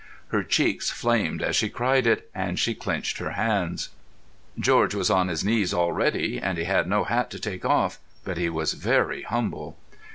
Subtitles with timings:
[0.29, 3.89] Her cheeks flamed as she cried it, and she clenched her hands.
[4.57, 8.39] George was on his knees already, and he had no hat to take off, but
[8.39, 9.77] he was very humble.